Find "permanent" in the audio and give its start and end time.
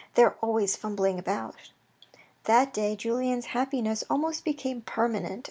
4.81-5.39